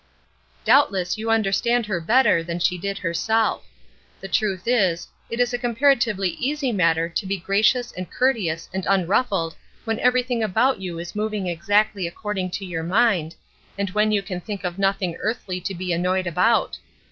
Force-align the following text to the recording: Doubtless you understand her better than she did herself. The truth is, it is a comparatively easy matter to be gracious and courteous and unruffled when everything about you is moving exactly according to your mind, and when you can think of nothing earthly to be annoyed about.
Doubtless 0.65 1.19
you 1.19 1.29
understand 1.29 1.85
her 1.85 2.01
better 2.01 2.41
than 2.41 2.57
she 2.57 2.75
did 2.75 2.97
herself. 2.97 3.67
The 4.19 4.27
truth 4.27 4.63
is, 4.65 5.07
it 5.29 5.39
is 5.39 5.53
a 5.53 5.59
comparatively 5.59 6.29
easy 6.39 6.71
matter 6.71 7.07
to 7.07 7.25
be 7.27 7.37
gracious 7.37 7.91
and 7.91 8.09
courteous 8.09 8.67
and 8.73 8.87
unruffled 8.89 9.55
when 9.83 9.99
everything 9.99 10.41
about 10.41 10.81
you 10.81 10.97
is 10.97 11.13
moving 11.13 11.45
exactly 11.45 12.07
according 12.07 12.49
to 12.49 12.65
your 12.65 12.81
mind, 12.81 13.35
and 13.77 13.91
when 13.91 14.11
you 14.11 14.23
can 14.23 14.41
think 14.41 14.63
of 14.63 14.79
nothing 14.79 15.17
earthly 15.21 15.61
to 15.61 15.75
be 15.75 15.93
annoyed 15.93 16.25
about. 16.25 16.79